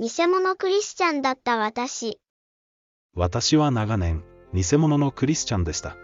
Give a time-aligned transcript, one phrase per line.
[0.00, 2.20] 偽物クリスチャンだった私。
[3.16, 4.22] 私は長年、
[4.54, 5.96] 偽物のクリスチャンでした。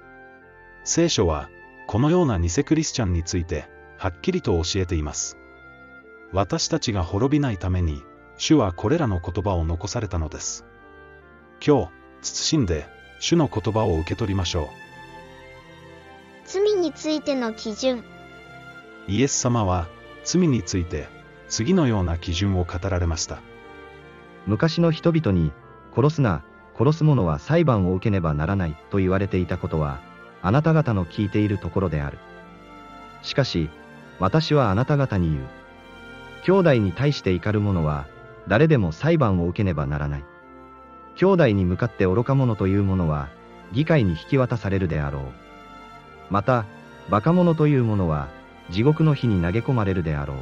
[0.83, 1.49] 聖書は、
[1.87, 5.39] このような偽クリスチャンについて、はっきりと教えています。
[6.33, 8.03] 私たちが滅びないために、
[8.37, 10.65] 主はこれらの言葉を残されたのです。
[11.65, 11.91] 今日、
[12.23, 12.89] 慎んで、
[13.21, 14.71] 主の言葉を受け取りましょ
[16.47, 17.99] 罪についての基準。
[17.99, 18.05] う。
[19.13, 19.87] イエス様は、
[20.25, 21.07] 罪について、
[21.49, 23.41] 次のような基準を語られました。
[24.47, 25.53] 昔の人々に、
[25.95, 26.43] 殺すな、
[26.77, 30.01] 殺す者は裁判を受けねばならないと言われていたことは、
[30.43, 32.19] あなた方の聞いているところである。
[33.23, 33.71] しかし、
[34.19, 35.47] 私はあなた方に言う。
[36.45, 38.07] 兄弟に対して怒る者は、
[38.49, 40.25] 誰でも裁判を受けねばならない。
[41.17, 43.29] 兄弟に向かって愚か者という者は、
[43.73, 45.23] 議会に引き渡されるであろう。
[46.31, 46.67] また、
[47.09, 48.29] 馬鹿者という者は、
[48.71, 50.37] 地獄の火に投げ込まれるであろう。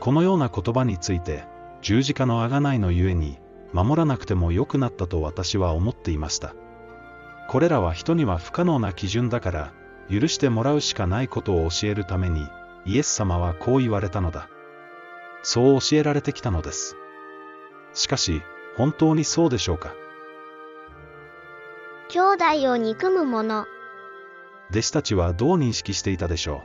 [0.00, 1.44] このような言葉について、
[1.82, 3.38] 十字架の贖いのゆえに、
[3.72, 6.54] 守らなくても良くなったと私は思っていました。
[7.48, 9.72] これらは人には不可能な基準だから、
[10.08, 12.46] 許してもらうしかないことを教えるために、
[12.86, 14.48] イエス様はこう言われたのだ。
[15.42, 16.96] そう教えられてきたのです。
[17.94, 18.42] しかし、
[18.76, 19.92] 本当にそうでしょうか？
[22.08, 22.20] 兄
[22.60, 23.66] 弟を憎む者。
[24.70, 26.62] 弟子たちはどう認識していたでしょ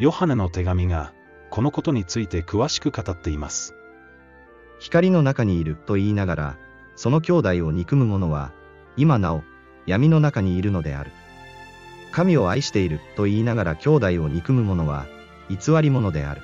[0.00, 0.02] う？
[0.02, 1.12] ヨハネの手紙が、
[1.50, 3.76] このことについて詳しく語っています。
[4.78, 6.56] 光の中にいると言いながら、
[6.96, 8.52] その兄弟を憎む者は、
[8.96, 9.42] 今なお、
[9.86, 11.12] 闇の中にいるのである。
[12.10, 15.06] 神を愛していると言いながら兄弟を憎む者は、
[15.48, 16.42] 偽り者である。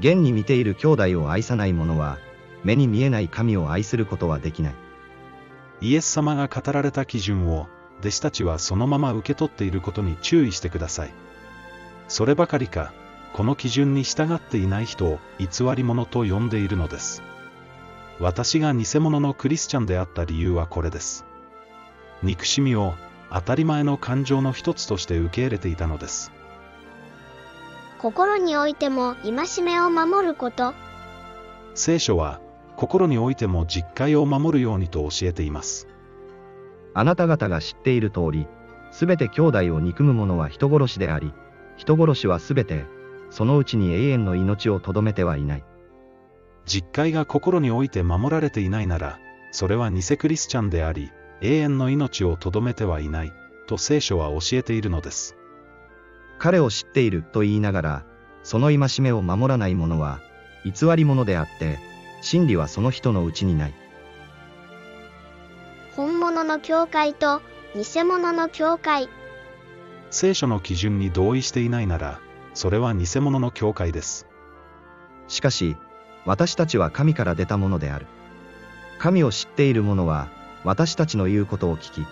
[0.00, 2.18] 現に見ている兄弟を愛さない者は、
[2.64, 4.74] 目に見えない神を愛することはできない。
[5.80, 7.66] イエス様が語られた基準を、
[8.00, 11.14] 弟子たちはそのまま受け取っていることに注意してください。
[12.08, 12.92] そればかりか、
[13.32, 17.22] この基準に従っていない人を偽り者と呼んでいるのです。
[18.22, 21.24] 私が偽物のクリスチャンであった理由はこれです。
[22.22, 22.94] 憎しみを
[23.32, 26.30] 当たり前の感情の一つとして受け入れていたのです。
[27.98, 30.72] 心においても戒めを守ること。
[31.74, 32.40] 聖書は、
[32.76, 35.88] 心においても実戒を守るようにと教えています。
[36.94, 38.46] あなた方が知っている通り、
[38.92, 41.34] すべて兄弟を憎む者は人殺しであり、
[41.76, 42.84] 人殺しはすべて、
[43.30, 45.64] そのうちに永遠の命をとどめてはいない。
[46.66, 49.18] 実戒が心において守られていないなら、
[49.50, 53.32] それは偽クリスチャンであり、永遠の命をとどめてはいない、
[53.66, 55.36] と聖書は教えているのです。
[56.38, 58.06] 彼を知っていると言いながら、
[58.42, 60.20] その戒めを守らない者は、
[60.64, 61.78] 偽り者であって、
[62.20, 63.74] 真理はその人のうちにない。
[65.96, 67.42] 本物の教会と
[67.74, 69.08] 偽物の教会。
[70.10, 72.20] 聖書の基準に同意していないなら、
[72.54, 74.26] それは偽物の教会です。
[75.26, 75.76] しかし、
[76.24, 78.06] 私たちは神から出たものである。
[78.98, 80.28] 神を知っている者は、
[80.64, 82.06] 私たちの言うことを聞き、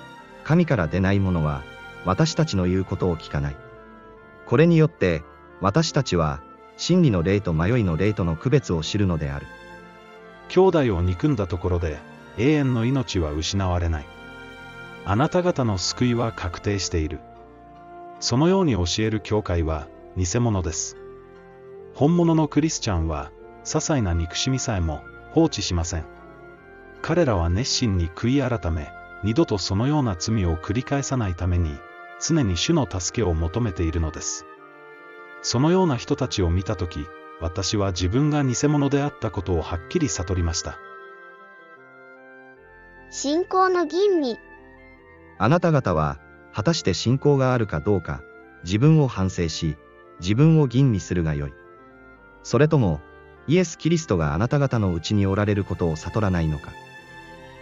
[0.44, 1.62] 神から出ない者は、
[2.04, 3.56] 私たちの言うことを聞かない。
[4.47, 5.22] これによって、
[5.60, 6.41] 私たちは、
[6.76, 9.47] 真理の霊と迷いの霊との区別を知るのである。
[10.48, 11.98] 兄弟を憎んだところで、
[12.38, 14.06] 永遠の命は失われない。
[15.04, 17.21] あなた方の救いは確定している。
[18.19, 20.97] そのように教える教会は、偽物です。
[21.94, 23.31] 本物のクリスチャンは、
[23.65, 26.04] 些細な憎しみさえも放置しません。
[27.03, 28.91] 彼らは熱心に悔い改め、
[29.22, 31.78] 二度とそのような罪を繰り返さないために、
[32.21, 34.47] 常に主の助けを求めているのです。
[35.43, 37.06] そのような人たちを見たとき、
[37.41, 40.78] 私は自分が偽物であったことをはっきり悟りました。
[43.10, 44.38] 信仰の吟味。
[45.38, 46.19] あなた方は、
[46.53, 48.22] 果たして信仰があるかどうか、
[48.65, 49.77] 自分を反省し、
[50.21, 51.53] 自分を吟味するがよい。
[52.42, 53.00] それとも、
[53.50, 56.71] イエス・キリストがあなた方のうちにおられることを悟らないのか。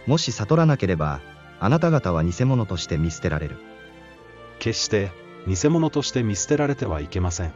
[0.05, 1.19] もし悟らなければ、
[1.59, 3.57] あなた方は偽物として見捨てられる。
[4.59, 5.11] 決して、
[5.47, 7.53] 偽物として見捨てられてはいけません。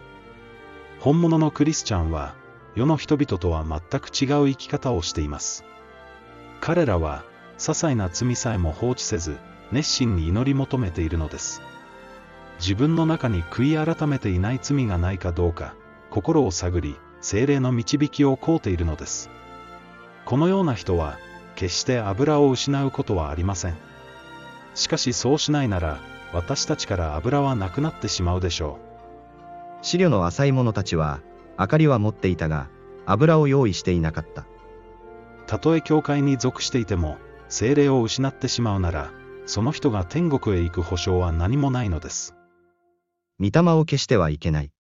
[0.99, 2.33] 本物のクリスチャンは、
[2.73, 5.63] 世の人々とは全く違う生き方をしています。
[6.59, 7.23] 彼らは、
[7.59, 9.37] 些細な罪さえも放置せず、
[9.71, 11.61] 熱心に祈り求めているのです。
[12.59, 15.75] 自分の中に悔い改めていない罪がないかどうか、
[16.09, 19.29] 心を探り、精霊の導きを請うているのです。
[20.25, 21.17] このような人は、
[21.55, 23.77] 決して油を失うことはありません。
[24.75, 25.99] しかしそうしないなら、
[26.33, 28.77] 私たちから油はなくなってしまうでしょ
[29.81, 31.21] 資料の浅い者たちは、
[31.57, 32.67] 明かりは持っていたが、
[33.05, 34.41] 油を用意していなかった。
[34.41, 34.45] う。
[35.47, 37.17] たとえ教会に属していても、
[37.47, 39.11] 精霊を失ってしまうなら、
[39.45, 42.35] その人が天国へ行く保証は何もないのです。
[43.39, 44.72] 御霊を消してはいけない。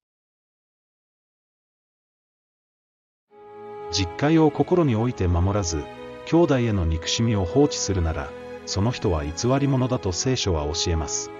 [3.93, 5.83] 実戒を心に置いて守らず、
[6.25, 8.29] 兄弟への憎しみを放置するなら、
[8.65, 11.31] その人は偽り者だと聖書は教えます。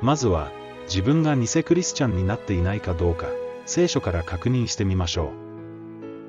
[0.00, 0.52] まずは、
[0.84, 3.26] 自分が偽クリスチャンになっていないかどうか、
[3.64, 5.32] 聖書から確認してみましょ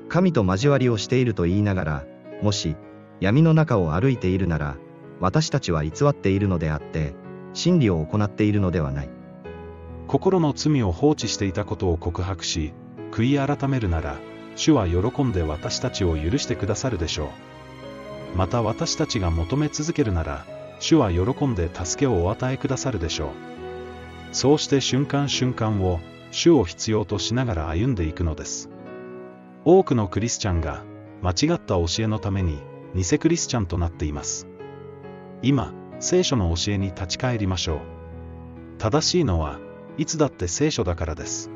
[0.06, 0.08] う。
[0.08, 2.04] 神と交わりをしていると言いながら、
[2.42, 2.74] もし、
[3.20, 4.76] 闇の中を歩いているなら、
[5.20, 7.14] 私たちは偽っているのであって、
[7.52, 9.10] 真理を行っているのではない。
[10.08, 12.72] 心の罪を放置していたことを告白し、
[13.12, 14.16] 悔い改めるなら、
[14.58, 17.26] 主は喜んで私たちを許してくださるでしょ
[18.34, 18.36] う。
[18.36, 20.44] また私たちが求め続けるなら、
[20.80, 23.28] 主は喜んで助けをお与えくださるでしょう。
[24.32, 26.00] そうして瞬間瞬間を、
[26.32, 28.68] 主を必要としながら歩んでいくのです。
[29.64, 30.82] 多くのクリスチャンが、
[31.22, 32.58] 間違った教えのために、
[32.96, 34.48] 偽クリスチャンとなっています。
[35.40, 37.78] 今、聖書の教えに立ち返りましょう。
[38.78, 39.60] 正しいのは、
[39.98, 41.52] いつだって聖書だからです。